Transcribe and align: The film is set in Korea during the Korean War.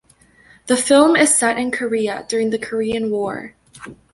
The 0.65 0.75
film 0.75 1.15
is 1.15 1.35
set 1.35 1.59
in 1.59 1.69
Korea 1.69 2.25
during 2.27 2.49
the 2.49 2.57
Korean 2.57 3.11
War. 3.11 3.53